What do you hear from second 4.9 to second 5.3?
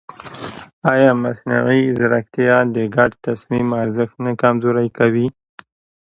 کوي؟